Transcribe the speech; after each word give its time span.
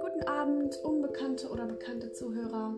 Guten 0.00 0.22
Abend, 0.26 0.78
unbekannte 0.82 1.48
oder 1.48 1.66
bekannte 1.66 2.12
Zuhörer. 2.12 2.74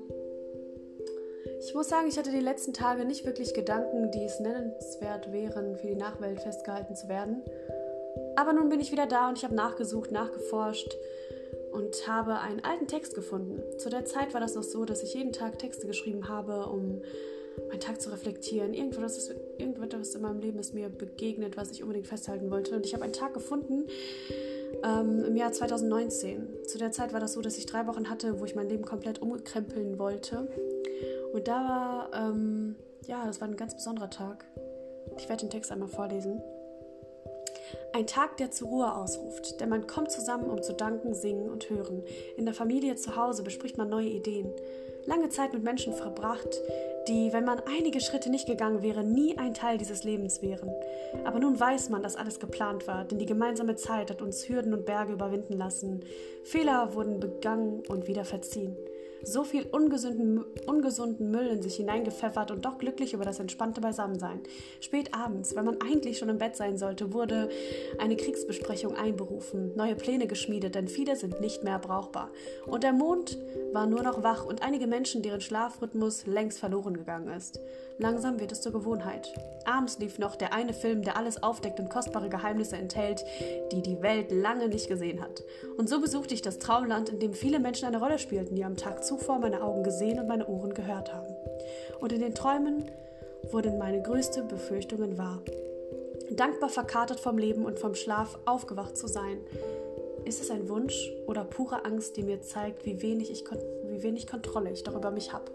Ich 1.60 1.72
muss 1.74 1.88
sagen, 1.88 2.08
ich 2.08 2.18
hatte 2.18 2.32
die 2.32 2.40
letzten 2.40 2.72
Tage 2.72 3.04
nicht 3.04 3.24
wirklich 3.24 3.54
Gedanken, 3.54 4.10
die 4.10 4.24
es 4.24 4.40
nennenswert 4.40 5.32
wären, 5.32 5.76
für 5.76 5.86
die 5.86 5.94
Nachwelt 5.94 6.40
festgehalten 6.40 6.96
zu 6.96 7.08
werden. 7.08 7.44
Aber 8.34 8.52
nun 8.52 8.68
bin 8.68 8.80
ich 8.80 8.90
wieder 8.90 9.06
da 9.06 9.28
und 9.28 9.38
ich 9.38 9.44
habe 9.44 9.54
nachgesucht, 9.54 10.10
nachgeforscht 10.10 10.92
und 11.72 12.08
habe 12.08 12.40
einen 12.40 12.64
alten 12.64 12.88
Text 12.88 13.14
gefunden. 13.14 13.62
Zu 13.78 13.90
der 13.90 14.06
Zeit 14.06 14.34
war 14.34 14.40
das 14.40 14.56
noch 14.56 14.64
so, 14.64 14.84
dass 14.84 15.04
ich 15.04 15.14
jeden 15.14 15.32
Tag 15.32 15.60
Texte 15.60 15.86
geschrieben 15.86 16.28
habe, 16.28 16.66
um 16.66 17.02
meinen 17.68 17.80
Tag 17.80 18.00
zu 18.00 18.10
reflektieren. 18.10 18.74
Irgendwas, 18.74 19.16
ist, 19.16 19.34
irgendetwas 19.58 20.14
in 20.14 20.22
meinem 20.22 20.40
Leben 20.40 20.58
ist 20.58 20.74
mir 20.74 20.88
begegnet, 20.88 21.56
was 21.56 21.70
ich 21.70 21.82
unbedingt 21.82 22.06
festhalten 22.06 22.50
wollte. 22.50 22.76
Und 22.76 22.86
ich 22.86 22.94
habe 22.94 23.04
einen 23.04 23.12
Tag 23.12 23.34
gefunden 23.34 23.84
ähm, 24.84 25.24
im 25.24 25.36
Jahr 25.36 25.52
2019. 25.52 26.64
Zu 26.66 26.78
der 26.78 26.92
Zeit 26.92 27.12
war 27.12 27.20
das 27.20 27.32
so, 27.32 27.40
dass 27.40 27.58
ich 27.58 27.66
drei 27.66 27.86
Wochen 27.86 28.10
hatte, 28.10 28.40
wo 28.40 28.44
ich 28.44 28.54
mein 28.54 28.68
Leben 28.68 28.84
komplett 28.84 29.20
umkrempeln 29.20 29.98
wollte. 29.98 30.48
Und 31.32 31.48
da 31.48 31.54
war, 31.54 32.10
ähm, 32.14 32.76
ja, 33.06 33.26
das 33.26 33.40
war 33.40 33.48
ein 33.48 33.56
ganz 33.56 33.74
besonderer 33.74 34.10
Tag. 34.10 34.44
Ich 35.18 35.28
werde 35.28 35.42
den 35.42 35.50
Text 35.50 35.72
einmal 35.72 35.88
vorlesen. 35.88 36.40
Ein 37.92 38.06
Tag, 38.06 38.36
der 38.36 38.50
zur 38.50 38.68
Ruhe 38.68 38.94
ausruft, 38.94 39.60
denn 39.60 39.68
man 39.68 39.86
kommt 39.86 40.10
zusammen, 40.10 40.50
um 40.50 40.62
zu 40.62 40.74
danken, 40.74 41.14
singen 41.14 41.48
und 41.48 41.70
hören. 41.70 42.02
In 42.36 42.44
der 42.44 42.54
Familie 42.54 42.96
zu 42.96 43.16
Hause 43.16 43.42
bespricht 43.42 43.78
man 43.78 43.88
neue 43.88 44.08
Ideen. 44.08 44.52
Lange 45.06 45.28
Zeit 45.28 45.52
mit 45.52 45.62
Menschen 45.62 45.92
verbracht, 45.92 46.60
die, 47.08 47.32
wenn 47.32 47.44
man 47.44 47.60
einige 47.60 48.00
Schritte 48.00 48.30
nicht 48.30 48.46
gegangen 48.46 48.82
wäre, 48.82 49.04
nie 49.04 49.38
ein 49.38 49.54
Teil 49.54 49.78
dieses 49.78 50.02
Lebens 50.04 50.42
wären. 50.42 50.70
Aber 51.24 51.38
nun 51.38 51.58
weiß 51.58 51.88
man, 51.90 52.02
dass 52.02 52.16
alles 52.16 52.40
geplant 52.40 52.86
war, 52.88 53.04
denn 53.04 53.18
die 53.18 53.26
gemeinsame 53.26 53.76
Zeit 53.76 54.10
hat 54.10 54.22
uns 54.22 54.48
Hürden 54.48 54.74
und 54.74 54.84
Berge 54.84 55.12
überwinden 55.12 55.54
lassen. 55.54 56.04
Fehler 56.42 56.94
wurden 56.94 57.20
begangen 57.20 57.82
und 57.88 58.08
wieder 58.08 58.24
verziehen 58.24 58.76
so 59.22 59.44
viel 59.44 59.64
ungesunden, 59.64 60.44
ungesunden 60.66 61.30
Müll 61.30 61.46
in 61.48 61.62
sich 61.62 61.76
hineingepfeffert 61.76 62.50
und 62.50 62.64
doch 62.64 62.78
glücklich 62.78 63.12
über 63.12 63.24
das 63.24 63.40
entspannte 63.40 63.80
Beisammensein. 63.80 64.40
Spät 64.80 65.14
abends, 65.14 65.54
wenn 65.56 65.64
man 65.64 65.80
eigentlich 65.80 66.18
schon 66.18 66.28
im 66.28 66.38
Bett 66.38 66.56
sein 66.56 66.78
sollte, 66.78 67.12
wurde 67.12 67.48
eine 67.98 68.16
Kriegsbesprechung 68.16 68.96
einberufen, 68.96 69.74
neue 69.76 69.96
Pläne 69.96 70.26
geschmiedet, 70.26 70.74
denn 70.74 70.88
viele 70.88 71.16
sind 71.16 71.40
nicht 71.40 71.64
mehr 71.64 71.78
brauchbar. 71.78 72.30
Und 72.66 72.82
der 72.82 72.92
Mond 72.92 73.38
war 73.72 73.86
nur 73.86 74.02
noch 74.02 74.22
wach 74.22 74.44
und 74.44 74.62
einige 74.62 74.86
Menschen, 74.86 75.22
deren 75.22 75.40
Schlafrhythmus 75.40 76.26
längst 76.26 76.58
verloren 76.58 76.96
gegangen 76.96 77.28
ist. 77.28 77.60
Langsam 77.98 78.40
wird 78.40 78.52
es 78.52 78.60
zur 78.60 78.72
Gewohnheit. 78.72 79.32
Abends 79.64 79.98
lief 79.98 80.18
noch 80.18 80.36
der 80.36 80.52
eine 80.52 80.74
Film, 80.74 81.02
der 81.02 81.16
alles 81.16 81.42
aufdeckt 81.42 81.80
und 81.80 81.88
kostbare 81.88 82.28
Geheimnisse 82.28 82.76
enthält, 82.76 83.24
die 83.72 83.80
die 83.80 84.02
Welt 84.02 84.30
lange 84.30 84.68
nicht 84.68 84.88
gesehen 84.88 85.22
hat. 85.22 85.42
Und 85.78 85.88
so 85.88 86.00
besuchte 86.00 86.34
ich 86.34 86.42
das 86.42 86.58
Traumland, 86.58 87.08
in 87.08 87.20
dem 87.20 87.32
viele 87.32 87.58
Menschen 87.58 87.86
eine 87.86 87.98
Rolle 87.98 88.18
spielten, 88.18 88.54
die 88.54 88.64
am 88.64 88.76
Tag 88.76 89.02
zuvor 89.06 89.38
meine 89.38 89.62
Augen 89.62 89.82
gesehen 89.82 90.18
und 90.18 90.26
meine 90.26 90.46
Ohren 90.46 90.74
gehört 90.74 91.14
haben. 91.14 91.34
Und 92.00 92.12
in 92.12 92.20
den 92.20 92.34
Träumen 92.34 92.90
wurden 93.52 93.78
meine 93.78 94.02
größte 94.02 94.42
Befürchtungen 94.42 95.16
wahr. 95.16 95.40
Dankbar 96.30 96.68
verkatert 96.68 97.20
vom 97.20 97.38
Leben 97.38 97.64
und 97.64 97.78
vom 97.78 97.94
Schlaf 97.94 98.38
aufgewacht 98.44 98.96
zu 98.96 99.06
sein. 99.06 99.38
Ist 100.24 100.42
es 100.42 100.50
ein 100.50 100.68
Wunsch 100.68 101.12
oder 101.26 101.44
pure 101.44 101.84
Angst, 101.84 102.16
die 102.16 102.24
mir 102.24 102.42
zeigt, 102.42 102.84
wie 102.84 103.00
wenig, 103.00 103.30
ich, 103.30 103.44
wie 103.84 104.02
wenig 104.02 104.26
Kontrolle 104.26 104.70
ich 104.70 104.82
darüber 104.82 105.12
mich 105.12 105.32
habe? 105.32 105.52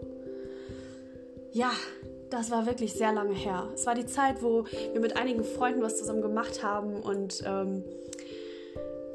Ja, 1.52 1.70
das 2.30 2.50
war 2.50 2.64
wirklich 2.64 2.94
sehr 2.94 3.12
lange 3.12 3.34
her. 3.34 3.68
Es 3.74 3.84
war 3.84 3.94
die 3.94 4.06
Zeit, 4.06 4.42
wo 4.42 4.64
wir 4.92 5.00
mit 5.00 5.18
einigen 5.18 5.44
Freunden 5.44 5.82
was 5.82 5.98
zusammen 5.98 6.22
gemacht 6.22 6.62
haben 6.62 6.94
und 6.94 7.44
ähm, 7.46 7.84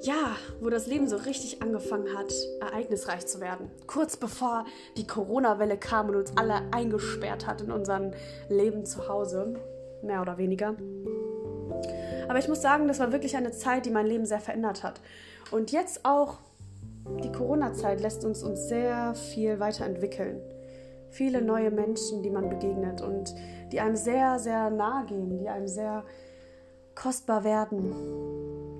ja, 0.01 0.35
wo 0.61 0.69
das 0.69 0.87
Leben 0.87 1.07
so 1.07 1.17
richtig 1.17 1.61
angefangen 1.61 2.17
hat, 2.17 2.33
ereignisreich 2.61 3.25
zu 3.25 3.41
werden. 3.41 3.71
Kurz 3.87 4.17
bevor 4.17 4.65
die 4.95 5.07
Corona-Welle 5.07 5.77
kam 5.77 6.09
und 6.09 6.15
uns 6.15 6.37
alle 6.37 6.61
eingesperrt 6.71 7.47
hat 7.47 7.61
in 7.61 7.71
unserem 7.71 8.11
Leben 8.49 8.85
zu 8.85 9.07
Hause, 9.07 9.59
mehr 10.03 10.21
oder 10.21 10.37
weniger. 10.37 10.75
Aber 12.27 12.39
ich 12.39 12.47
muss 12.47 12.61
sagen, 12.61 12.87
das 12.87 12.99
war 12.99 13.11
wirklich 13.11 13.35
eine 13.35 13.51
Zeit, 13.51 13.85
die 13.85 13.91
mein 13.91 14.05
Leben 14.05 14.25
sehr 14.25 14.39
verändert 14.39 14.83
hat. 14.83 15.01
Und 15.51 15.71
jetzt 15.71 16.05
auch 16.05 16.39
die 17.23 17.31
Corona-Zeit 17.31 18.01
lässt 18.01 18.25
uns 18.25 18.43
uns 18.43 18.67
sehr 18.67 19.15
viel 19.15 19.59
weiterentwickeln 19.59 20.41
viele 21.09 21.41
neue 21.41 21.71
Menschen, 21.71 22.21
die 22.21 22.29
man 22.29 22.49
begegnet 22.49 23.01
und 23.01 23.33
die 23.71 23.79
einem 23.79 23.95
sehr, 23.95 24.39
sehr 24.39 24.69
nahe 24.69 25.05
gehen, 25.05 25.39
die 25.39 25.49
einem 25.49 25.67
sehr 25.67 26.03
kostbar 26.97 27.43
werden, 27.43 27.93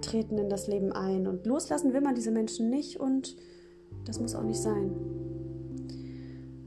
treten 0.01 0.38
in 0.38 0.50
das 0.50 0.67
Leben 0.67 0.91
ein. 0.91 1.28
Und 1.28 1.45
loslassen 1.45 1.94
will 1.94 2.01
man 2.01 2.16
diese 2.16 2.31
Menschen 2.31 2.69
nicht 2.69 3.00
und 3.00 3.35
das 4.05 4.19
muss 4.19 4.35
auch 4.35 4.44
nicht 4.44 4.59
sein. 4.59 4.91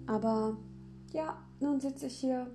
Aber 0.07 0.57
ja, 1.13 1.39
nun 1.61 1.81
sitze 1.81 2.07
ich 2.07 2.17
hier 2.17 2.47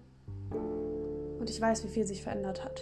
und 1.40 1.50
ich 1.50 1.60
weiß, 1.60 1.84
wie 1.84 1.90
viel 1.90 2.08
sich 2.08 2.24
verändert 2.24 2.64
hat. 2.64 2.82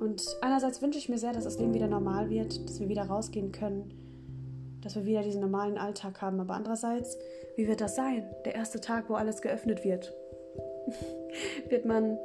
Und 0.00 0.24
einerseits 0.42 0.82
wünsche 0.82 0.98
ich 0.98 1.08
mir 1.08 1.18
sehr, 1.18 1.32
dass 1.32 1.44
das 1.44 1.58
Leben 1.58 1.74
wieder 1.74 1.86
normal 1.86 2.30
wird, 2.30 2.68
dass 2.68 2.80
wir 2.80 2.88
wieder 2.88 3.04
rausgehen 3.04 3.52
können, 3.52 3.94
dass 4.82 4.96
wir 4.96 5.04
wieder 5.04 5.22
diesen 5.22 5.40
normalen 5.40 5.78
Alltag 5.78 6.20
haben. 6.20 6.40
Aber 6.40 6.54
andererseits, 6.54 7.16
wie 7.56 7.68
wird 7.68 7.80
das 7.80 7.96
sein? 7.96 8.24
Der 8.44 8.54
erste 8.54 8.80
Tag, 8.80 9.08
wo 9.08 9.14
alles 9.14 9.40
geöffnet 9.40 9.84
wird. 9.84 10.14
wird 11.68 11.86
man 11.86 12.18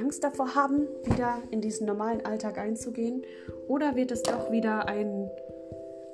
Angst 0.00 0.24
davor 0.24 0.54
haben, 0.54 0.88
wieder 1.04 1.42
in 1.50 1.60
diesen 1.60 1.86
normalen 1.86 2.24
Alltag 2.24 2.56
einzugehen? 2.56 3.22
Oder 3.68 3.96
wird 3.96 4.10
es 4.10 4.22
doch 4.22 4.50
wieder 4.50 4.88
ein, 4.88 5.30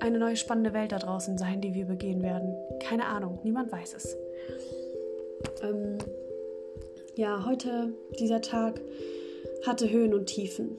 eine 0.00 0.18
neue 0.18 0.36
spannende 0.36 0.72
Welt 0.72 0.90
da 0.90 0.98
draußen 0.98 1.38
sein, 1.38 1.60
die 1.60 1.72
wir 1.72 1.86
begehen 1.86 2.20
werden? 2.20 2.56
Keine 2.80 3.06
Ahnung, 3.06 3.38
niemand 3.44 3.70
weiß 3.70 3.94
es. 3.94 4.16
Ähm, 5.62 5.98
ja, 7.14 7.46
heute, 7.46 7.94
dieser 8.18 8.40
Tag 8.40 8.80
hatte 9.64 9.88
Höhen 9.88 10.14
und 10.14 10.26
Tiefen. 10.26 10.70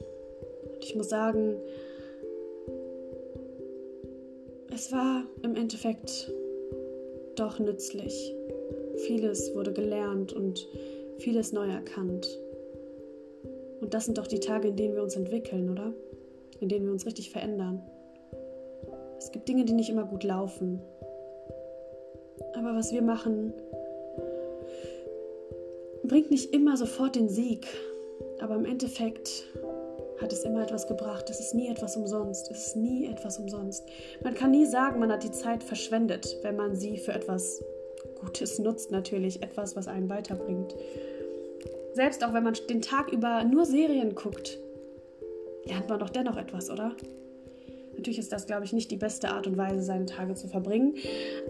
Und 0.74 0.84
ich 0.84 0.94
muss 0.94 1.08
sagen, 1.08 1.56
es 4.72 4.92
war 4.92 5.24
im 5.42 5.56
Endeffekt 5.56 6.30
doch 7.36 7.58
nützlich. 7.58 8.34
Vieles 9.06 9.54
wurde 9.54 9.72
gelernt 9.72 10.34
und 10.34 10.68
vieles 11.18 11.52
neu 11.52 11.68
erkannt. 11.68 12.28
Und 13.80 13.94
das 13.94 14.04
sind 14.04 14.18
doch 14.18 14.26
die 14.26 14.40
Tage, 14.40 14.68
in 14.68 14.76
denen 14.76 14.94
wir 14.94 15.02
uns 15.02 15.16
entwickeln, 15.16 15.70
oder? 15.70 15.92
In 16.60 16.68
denen 16.68 16.86
wir 16.86 16.92
uns 16.92 17.06
richtig 17.06 17.30
verändern. 17.30 17.82
Es 19.18 19.32
gibt 19.32 19.48
Dinge, 19.48 19.64
die 19.64 19.72
nicht 19.72 19.90
immer 19.90 20.04
gut 20.04 20.24
laufen. 20.24 20.80
Aber 22.54 22.74
was 22.74 22.92
wir 22.92 23.02
machen, 23.02 23.52
bringt 26.04 26.30
nicht 26.30 26.52
immer 26.52 26.76
sofort 26.76 27.16
den 27.16 27.28
Sieg. 27.28 27.66
Aber 28.40 28.54
im 28.54 28.64
Endeffekt 28.64 29.44
hat 30.20 30.32
es 30.32 30.42
immer 30.42 30.62
etwas 30.62 30.86
gebracht. 30.86 31.30
Es 31.30 31.40
ist 31.40 31.54
nie 31.54 31.68
etwas 31.68 31.96
umsonst. 31.96 32.50
Es 32.50 32.68
ist 32.68 32.76
nie 32.76 33.06
etwas 33.06 33.38
umsonst. 33.38 33.84
Man 34.22 34.34
kann 34.34 34.50
nie 34.50 34.66
sagen, 34.66 34.98
man 34.98 35.12
hat 35.12 35.22
die 35.22 35.30
Zeit 35.30 35.62
verschwendet, 35.62 36.36
wenn 36.42 36.56
man 36.56 36.74
sie 36.74 36.98
für 36.98 37.12
etwas 37.12 37.62
Gutes 38.20 38.58
nutzt, 38.58 38.90
natürlich. 38.90 39.42
Etwas, 39.42 39.76
was 39.76 39.86
einen 39.88 40.08
weiterbringt. 40.08 40.74
Selbst 41.98 42.22
auch 42.22 42.32
wenn 42.32 42.44
man 42.44 42.54
den 42.70 42.80
Tag 42.80 43.12
über 43.12 43.42
nur 43.42 43.64
Serien 43.64 44.14
guckt, 44.14 44.56
lernt 45.64 45.88
man 45.88 45.98
doch 45.98 46.10
dennoch 46.10 46.36
etwas, 46.36 46.70
oder? 46.70 46.94
Natürlich 47.96 48.20
ist 48.20 48.30
das, 48.30 48.46
glaube 48.46 48.64
ich, 48.64 48.72
nicht 48.72 48.92
die 48.92 48.96
beste 48.96 49.30
Art 49.30 49.48
und 49.48 49.56
Weise, 49.56 49.82
seine 49.82 50.06
Tage 50.06 50.34
zu 50.34 50.46
verbringen, 50.46 50.94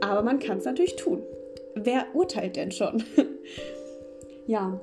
aber 0.00 0.22
man 0.22 0.38
kann 0.38 0.56
es 0.56 0.64
natürlich 0.64 0.96
tun. 0.96 1.22
Wer 1.74 2.06
urteilt 2.14 2.56
denn 2.56 2.72
schon? 2.72 3.04
ja, 4.46 4.80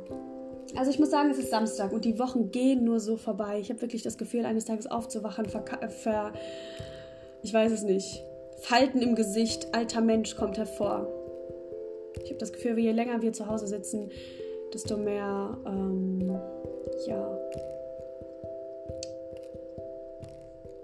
also 0.75 0.91
ich 0.91 0.99
muss 0.99 1.09
sagen, 1.09 1.31
es 1.31 1.39
ist 1.39 1.49
Samstag 1.49 1.93
und 1.93 2.05
die 2.05 2.19
Wochen 2.19 2.51
gehen 2.51 2.83
nur 2.83 2.99
so 2.99 3.17
vorbei. 3.17 3.57
Ich 3.59 3.71
habe 3.71 3.81
wirklich 3.81 4.03
das 4.03 4.19
Gefühl, 4.19 4.45
eines 4.45 4.65
Tages 4.65 4.85
aufzuwachen, 4.85 5.47
ver, 5.47 5.65
ver 5.89 6.31
ich 7.41 7.51
weiß 7.51 7.71
es 7.71 7.81
nicht, 7.81 8.21
Falten 8.59 9.01
im 9.01 9.15
Gesicht, 9.15 9.73
alter 9.73 10.01
Mensch 10.01 10.35
kommt 10.35 10.59
hervor. 10.59 11.07
Ich 12.23 12.29
habe 12.29 12.37
das 12.37 12.53
Gefühl, 12.53 12.77
je 12.77 12.91
länger 12.91 13.23
wir 13.23 13.33
zu 13.33 13.47
Hause 13.47 13.65
sitzen, 13.65 14.11
desto 14.73 14.97
mehr, 14.97 15.57
ähm, 15.65 16.39
ja, 17.07 17.37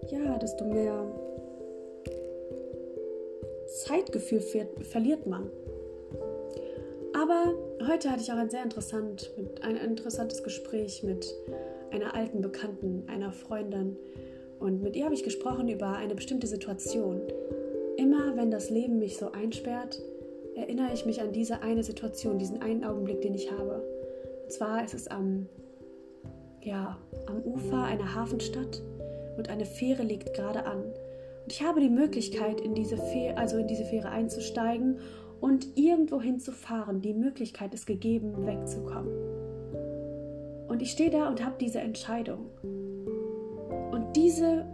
ja, 0.10 0.38
desto 0.38 0.66
mehr 0.66 1.06
Zeitgefühl 3.86 4.42
verliert 4.82 5.26
man. 5.28 5.50
Aber 7.14 7.54
heute 7.88 8.10
hatte 8.10 8.22
ich 8.22 8.32
auch 8.32 8.38
ein 8.38 8.50
sehr 8.50 8.64
interessant, 8.64 9.32
ein 9.62 9.78
interessantes 9.78 10.44
Gespräch 10.44 11.04
mit 11.04 11.34
einer 11.92 12.16
alten 12.16 12.42
Bekannten, 12.42 13.04
einer 13.08 13.32
Freundin. 13.32 13.98
Und 14.60 14.82
mit 14.82 14.96
ihr 14.96 15.06
habe 15.06 15.16
ich 15.16 15.24
gesprochen 15.24 15.68
über 15.70 15.96
eine 15.96 16.16
bestimmte 16.16 16.48
Situation. 16.48 17.22
Immer 17.98 18.36
wenn 18.38 18.52
das 18.52 18.70
Leben 18.70 19.00
mich 19.00 19.18
so 19.18 19.32
einsperrt, 19.32 20.02
erinnere 20.62 20.94
ich 20.94 21.06
mich 21.06 21.22
an 21.22 21.34
diese 21.34 21.62
eine 21.62 21.84
Situation, 21.84 22.40
diesen 22.40 22.62
einen 22.62 22.84
Augenblick, 22.84 23.22
den 23.22 23.34
ich 23.34 23.52
habe. 23.52 23.84
Und 24.44 24.52
zwar 24.52 24.84
ist 24.84 24.94
es 24.94 25.08
am 25.08 25.48
ja, 26.64 26.98
am 27.28 27.42
Ufer 27.44 27.84
einer 27.84 28.16
Hafenstadt 28.16 28.82
und 29.38 29.50
eine 29.50 29.66
Fähre 29.66 30.04
legt 30.04 30.34
gerade 30.34 30.66
an. 30.66 30.84
Und 30.84 31.52
ich 31.52 31.64
habe 31.64 31.82
die 31.82 31.90
Möglichkeit, 31.90 32.62
in 32.62 32.76
diese 32.76 32.98
Fähre, 32.98 33.38
also 33.38 33.58
in 33.58 33.68
diese 33.68 33.86
Fähre 33.86 34.10
einzusteigen 34.10 35.00
und 35.40 35.76
irgendwo 35.76 36.22
hinzufahren. 36.22 37.02
Die 37.02 37.14
Möglichkeit 37.14 37.74
ist 37.74 37.88
gegeben, 37.88 38.46
wegzukommen. 38.46 39.12
Und 40.68 40.82
ich 40.82 40.92
stehe 40.92 41.10
da 41.10 41.28
und 41.28 41.44
habe 41.44 41.56
diese 41.60 41.80
Entscheidung. 41.80 42.46
Und 43.92 44.16
diese 44.16 44.66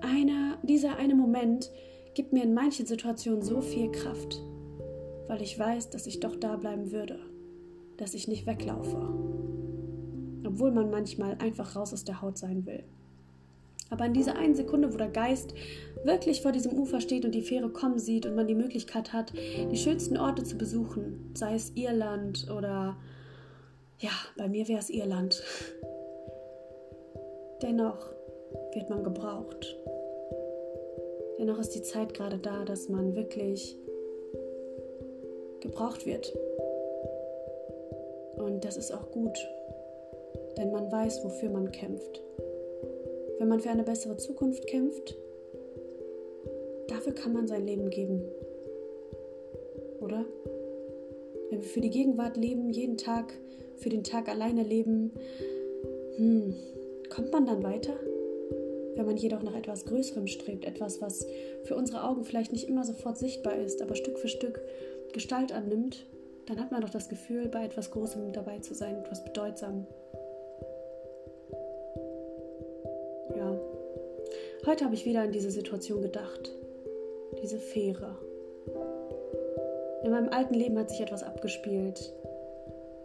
eine, 0.00 0.58
dieser 0.62 0.96
eine 0.96 1.14
Moment 1.14 1.70
gibt 2.14 2.32
mir 2.32 2.42
in 2.42 2.54
manchen 2.54 2.86
Situationen 2.86 3.42
so 3.42 3.60
viel 3.60 3.90
Kraft, 3.92 4.42
weil 5.28 5.42
ich 5.42 5.58
weiß, 5.58 5.90
dass 5.90 6.06
ich 6.06 6.20
doch 6.20 6.36
da 6.36 6.56
bleiben 6.56 6.92
würde, 6.92 7.18
dass 7.96 8.14
ich 8.14 8.28
nicht 8.28 8.46
weglaufe, 8.46 8.96
obwohl 10.46 10.70
man 10.70 10.90
manchmal 10.90 11.36
einfach 11.38 11.76
raus 11.76 11.92
aus 11.92 12.04
der 12.04 12.22
Haut 12.22 12.38
sein 12.38 12.66
will. 12.66 12.84
Aber 13.88 14.04
in 14.04 14.14
dieser 14.14 14.36
einen 14.36 14.54
Sekunde, 14.54 14.92
wo 14.92 14.96
der 14.96 15.08
Geist 15.08 15.54
wirklich 16.04 16.42
vor 16.42 16.52
diesem 16.52 16.72
Ufer 16.72 17.00
steht 17.00 17.24
und 17.24 17.34
die 17.34 17.42
Fähre 17.42 17.68
kommen 17.70 17.98
sieht 17.98 18.26
und 18.26 18.34
man 18.34 18.48
die 18.48 18.54
Möglichkeit 18.54 19.12
hat, 19.12 19.32
die 19.34 19.76
schönsten 19.76 20.16
Orte 20.16 20.42
zu 20.42 20.56
besuchen, 20.58 21.30
sei 21.34 21.54
es 21.54 21.70
Irland 21.76 22.50
oder 22.50 22.96
ja, 23.98 24.10
bei 24.36 24.48
mir 24.48 24.66
wäre 24.68 24.80
es 24.80 24.90
Irland. 24.90 25.42
Dennoch 27.62 28.10
wird 28.74 28.90
man 28.90 29.04
gebraucht. 29.04 29.76
Dennoch 31.38 31.58
ist 31.58 31.70
die 31.70 31.82
Zeit 31.82 32.12
gerade 32.14 32.38
da, 32.38 32.64
dass 32.64 32.88
man 32.88 33.14
wirklich 33.14 33.78
gebraucht 35.66 36.06
wird. 36.06 36.32
Und 38.36 38.64
das 38.64 38.76
ist 38.76 38.92
auch 38.92 39.10
gut, 39.10 39.36
denn 40.56 40.70
man 40.70 40.90
weiß, 40.90 41.24
wofür 41.24 41.50
man 41.50 41.72
kämpft. 41.72 42.22
Wenn 43.38 43.48
man 43.48 43.60
für 43.60 43.70
eine 43.70 43.82
bessere 43.82 44.16
Zukunft 44.16 44.66
kämpft, 44.66 45.16
dafür 46.88 47.14
kann 47.14 47.32
man 47.32 47.46
sein 47.46 47.66
Leben 47.66 47.90
geben. 47.90 48.22
Oder? 50.00 50.24
Wenn 51.50 51.60
wir 51.60 51.68
für 51.68 51.80
die 51.80 51.90
Gegenwart 51.90 52.36
leben, 52.36 52.70
jeden 52.70 52.96
Tag 52.96 53.32
für 53.76 53.88
den 53.88 54.04
Tag 54.04 54.28
alleine 54.28 54.62
leben, 54.62 55.12
hm, 56.16 56.54
kommt 57.08 57.32
man 57.32 57.46
dann 57.46 57.62
weiter? 57.62 57.94
Wenn 58.94 59.06
man 59.06 59.16
jedoch 59.16 59.42
nach 59.42 59.54
etwas 59.54 59.84
Größerem 59.84 60.26
strebt, 60.26 60.64
etwas, 60.64 61.02
was 61.02 61.26
für 61.64 61.76
unsere 61.76 62.02
Augen 62.04 62.24
vielleicht 62.24 62.52
nicht 62.52 62.68
immer 62.68 62.84
sofort 62.84 63.18
sichtbar 63.18 63.56
ist, 63.56 63.82
aber 63.82 63.94
Stück 63.94 64.18
für 64.18 64.28
Stück 64.28 64.60
Gestalt 65.16 65.50
annimmt, 65.50 66.04
dann 66.44 66.60
hat 66.60 66.70
man 66.72 66.82
doch 66.82 66.90
das 66.90 67.08
Gefühl, 67.08 67.48
bei 67.48 67.64
etwas 67.64 67.90
Großem 67.90 68.34
dabei 68.34 68.58
zu 68.58 68.74
sein, 68.74 68.96
etwas 68.96 69.24
Bedeutsamem. 69.24 69.86
Ja, 73.34 73.58
heute 74.66 74.84
habe 74.84 74.94
ich 74.94 75.06
wieder 75.06 75.22
an 75.22 75.32
diese 75.32 75.50
Situation 75.50 76.02
gedacht. 76.02 76.54
Diese 77.42 77.56
Fähre. 77.56 78.14
In 80.04 80.10
meinem 80.10 80.28
alten 80.28 80.52
Leben 80.52 80.78
hat 80.78 80.90
sich 80.90 81.00
etwas 81.00 81.22
abgespielt. 81.22 82.12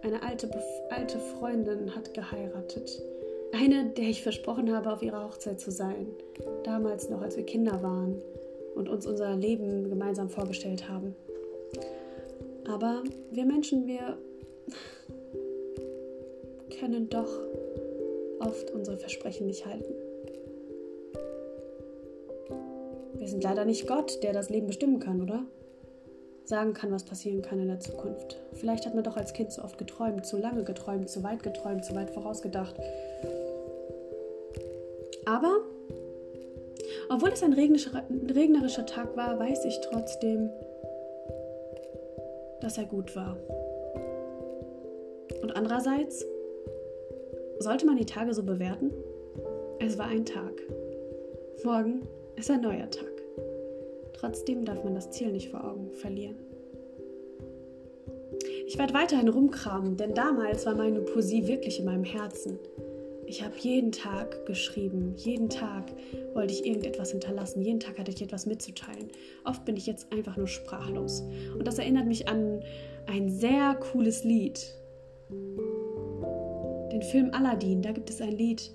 Eine 0.02 0.22
alte, 0.22 0.50
alte 0.90 1.18
Freundin 1.18 1.96
hat 1.96 2.14
geheiratet. 2.14 3.02
Eine, 3.54 3.86
der 3.86 4.10
ich 4.10 4.22
versprochen 4.22 4.76
habe, 4.76 4.92
auf 4.92 5.02
ihrer 5.02 5.30
Hochzeit 5.30 5.62
zu 5.62 5.72
sein. 5.72 6.08
Damals 6.66 7.10
noch, 7.10 7.22
als 7.22 7.38
wir 7.38 7.46
Kinder 7.46 7.82
waren 7.82 8.22
und 8.76 8.90
uns 8.90 9.06
unser 9.06 9.34
Leben 9.38 9.90
gemeinsam 9.90 10.30
vorgestellt 10.30 10.90
haben. 10.90 11.16
Aber 12.68 13.04
wir 13.32 13.46
Menschen, 13.46 13.88
wir 13.88 14.18
können 16.80 17.10
doch 17.10 17.30
oft 18.40 18.72
unsere 18.72 18.98
Versprechen 18.98 19.48
nicht 19.48 19.66
halten. 19.66 19.94
Wir 23.16 23.28
sind 23.28 23.44
leider 23.44 23.66
nicht 23.66 23.88
Gott, 23.88 24.24
der 24.24 24.34
das 24.34 24.50
Leben 24.50 24.68
bestimmen 24.68 25.00
kann, 25.00 25.22
oder? 25.22 25.46
Sagen 26.44 26.74
kann, 26.74 26.92
was 26.92 27.04
passieren 27.06 27.42
kann 27.42 27.60
in 27.60 27.68
der 27.68 27.80
Zukunft. 27.80 28.40
Vielleicht 28.54 28.86
hat 28.86 28.96
man 28.96 29.04
doch 29.04 29.16
als 29.16 29.34
Kind 29.34 29.52
zu 29.52 29.64
oft 29.64 29.78
geträumt, 29.78 30.26
zu 30.26 30.38
lange 30.38 30.64
geträumt, 30.64 31.08
zu 31.08 31.24
weit 31.24 31.44
geträumt, 31.44 31.86
zu 31.86 31.94
weit 31.94 32.10
vorausgedacht. 32.10 32.76
Aber, 35.26 35.60
obwohl 37.10 37.30
es 37.30 37.44
ein 37.44 37.54
regnerischer 37.54 38.86
Tag 38.86 39.16
war, 39.16 39.38
weiß 39.38 39.66
ich 39.66 39.80
trotzdem, 39.82 40.50
dass 42.62 42.78
er 42.78 42.86
gut 42.86 43.16
war. 43.16 43.38
Und 45.42 45.56
andererseits, 45.56 46.26
sollte 47.60 47.86
man 47.86 47.98
die 47.98 48.06
Tage 48.06 48.34
so 48.34 48.44
bewerten? 48.44 48.92
Es 49.80 49.98
war 49.98 50.08
ein 50.08 50.26
Tag. 50.26 50.62
Morgen 51.64 52.08
ist 52.36 52.50
ein 52.50 52.62
neuer 52.62 52.90
Tag. 52.90 53.12
Trotzdem 54.14 54.66
darf 54.66 54.84
man 54.84 54.96
das 54.96 55.12
Ziel 55.12 55.32
nicht 55.32 55.50
vor 55.50 55.64
Augen 55.64 55.92
verlieren. 55.94 56.38
Ich 58.68 58.78
werde 58.78 58.94
weiterhin 58.94 59.28
rumkramen, 59.28 59.98
denn 59.98 60.14
damals 60.14 60.66
war 60.66 60.76
meine 60.76 61.02
Poesie 61.02 61.48
wirklich 61.48 61.80
in 61.80 61.86
meinem 61.86 62.04
Herzen. 62.04 62.58
Ich 63.32 63.42
habe 63.42 63.54
jeden 63.58 63.94
Tag 63.94 64.46
geschrieben, 64.46 65.14
jeden 65.16 65.48
Tag 65.48 65.86
wollte 66.34 66.54
ich 66.54 66.66
irgendetwas 66.66 67.12
hinterlassen, 67.12 67.62
jeden 67.62 67.80
Tag 67.80 67.98
hatte 67.98 68.12
ich 68.12 68.22
etwas 68.22 68.46
mitzuteilen. 68.46 69.08
Oft 69.46 69.64
bin 69.64 69.78
ich 69.78 69.88
jetzt 69.88 70.12
einfach 70.12 70.36
nur 70.36 70.48
sprachlos. 70.48 71.24
Und 71.58 71.66
das 71.66 71.80
erinnert 71.80 72.08
mich 72.08 72.28
an 72.28 72.60
ein 73.08 73.30
sehr 73.30 73.76
cooles 73.76 74.26
Lied. 74.26 74.60
Den 76.92 77.02
Film 77.04 77.30
Aladdin, 77.32 77.82
da 77.82 77.94
gibt 77.94 78.10
es 78.10 78.20
ein 78.20 78.34
Lied, 78.34 78.70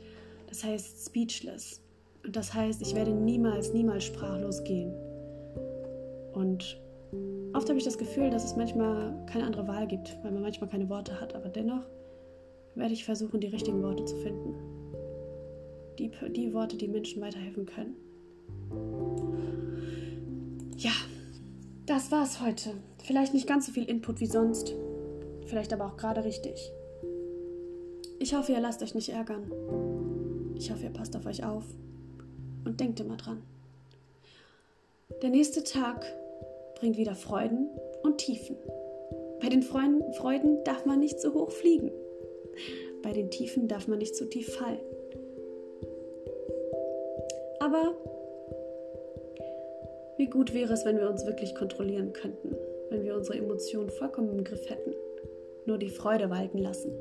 das 0.47 0.65
heißt 0.65 1.05
Speechless. 1.05 1.83
Und 2.25 2.35
das 2.35 2.55
heißt, 2.55 2.81
ich 2.81 2.95
werde 2.95 3.11
niemals, 3.11 3.75
niemals 3.75 4.05
sprachlos 4.05 4.65
gehen. 4.65 4.91
Und 6.33 6.81
oft 7.53 7.69
habe 7.69 7.79
ich 7.79 7.85
das 7.85 7.99
Gefühl, 7.99 8.31
dass 8.31 8.47
es 8.47 8.57
manchmal 8.57 9.15
keine 9.27 9.45
andere 9.45 9.69
Wahl 9.69 9.87
gibt, 9.87 10.17
weil 10.23 10.33
man 10.33 10.41
manchmal 10.41 10.71
keine 10.71 10.89
Worte 10.89 11.21
hat, 11.21 11.35
aber 11.35 11.51
dennoch 11.51 11.85
werde 12.77 12.93
ich 12.93 13.05
versuchen, 13.05 13.41
die 13.41 13.49
richtigen 13.49 13.83
Worte 13.83 14.05
zu 14.05 14.17
finden. 14.17 14.55
Die, 15.99 16.11
die 16.31 16.53
Worte, 16.53 16.77
die 16.77 16.89
Menschen 16.89 17.23
weiterhelfen 17.23 17.67
können. 17.67 17.97
Ja, 20.77 20.93
das 21.87 22.11
war's 22.11 22.41
heute. 22.41 22.71
Vielleicht 23.03 23.33
nicht 23.33 23.47
ganz 23.47 23.67
so 23.67 23.73
viel 23.73 23.85
Input 23.85 24.21
wie 24.21 24.27
sonst. 24.27 24.75
Vielleicht 25.47 25.73
aber 25.73 25.87
auch 25.87 25.97
gerade 25.97 26.25
richtig. 26.25 26.73
Ich 28.19 28.35
hoffe, 28.35 28.53
ihr 28.53 28.61
lasst 28.61 28.83
euch 28.83 28.95
nicht 28.95 29.09
ärgern. 29.09 29.51
Ich 30.55 30.71
hoffe, 30.71 30.85
ihr 30.85 30.91
passt 30.91 31.17
auf 31.17 31.27
euch 31.27 31.45
auf. 31.45 31.65
Und 32.65 32.81
denkt 32.81 33.01
immer 33.01 33.17
dran. 33.17 33.43
Der 35.23 35.31
nächste 35.31 35.63
Tag 35.63 36.05
bringt 36.79 36.97
wieder 36.97 37.15
Freuden 37.15 37.69
und 38.03 38.19
Tiefen. 38.19 38.57
Bei 39.41 39.49
den 39.49 39.63
Freuden 39.63 40.65
darf 40.65 40.85
man 40.85 40.99
nicht 40.99 41.21
zu 41.21 41.33
hoch 41.33 41.51
fliegen. 41.51 41.91
Bei 43.03 43.13
den 43.13 43.31
Tiefen 43.31 43.69
darf 43.69 43.89
man 43.89 43.99
nicht 43.99 44.17
zu 44.17 44.29
tief 44.29 44.55
fallen. 44.55 44.81
Aber 47.61 47.97
wie 50.19 50.27
gut 50.27 50.55
wäre 50.55 50.73
es, 50.73 50.85
wenn 50.85 50.99
wir 50.99 51.11
uns 51.11 51.27
wirklich 51.27 51.55
kontrollieren 51.55 52.13
könnten, 52.13 52.57
wenn 52.91 53.05
wir 53.05 53.15
unsere 53.15 53.39
Emotionen 53.39 53.91
vollkommen 53.91 54.39
im 54.39 54.45
Griff 54.45 54.69
hätten, 54.71 54.95
nur 55.67 55.79
die 55.79 55.91
Freude 55.91 56.31
walten 56.31 56.59
lassen. 56.59 56.93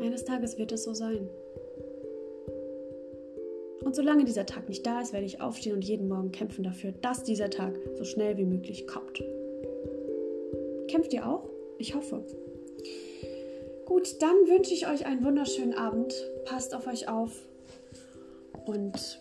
Eines 0.00 0.24
Tages 0.24 0.58
wird 0.58 0.72
es 0.72 0.84
so 0.84 0.92
sein. 0.92 1.28
Und 3.84 3.94
solange 3.94 4.24
dieser 4.24 4.46
Tag 4.46 4.68
nicht 4.68 4.86
da 4.86 5.00
ist, 5.00 5.12
werde 5.12 5.26
ich 5.26 5.40
aufstehen 5.40 5.74
und 5.74 5.84
jeden 5.84 6.08
Morgen 6.08 6.32
kämpfen 6.32 6.64
dafür, 6.64 6.92
dass 7.00 7.22
dieser 7.22 7.50
Tag 7.50 7.78
so 7.94 8.04
schnell 8.04 8.36
wie 8.36 8.44
möglich 8.44 8.86
kommt. 8.86 9.22
Kämpft 10.88 11.12
ihr 11.12 11.28
auch? 11.28 11.48
Ich 11.78 11.94
hoffe. 11.94 12.24
Gut, 13.86 14.22
dann 14.22 14.48
wünsche 14.48 14.72
ich 14.72 14.86
euch 14.86 15.06
einen 15.06 15.24
wunderschönen 15.24 15.74
Abend. 15.74 16.14
Passt 16.44 16.74
auf 16.74 16.86
euch 16.86 17.08
auf. 17.08 17.32
Und 18.64 19.20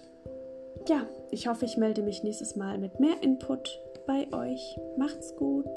ja, 0.88 1.08
ich 1.32 1.48
hoffe, 1.48 1.65
ich 1.65 1.77
melde 1.77 2.01
mich 2.01 2.24
nächstes 2.24 2.55
Mal 2.55 2.77
mit 2.77 3.00
mehr 3.00 3.22
Input 3.22 3.79
bei 4.08 4.27
euch. 4.32 4.77
Macht's 4.98 5.36
gut. 5.36 5.67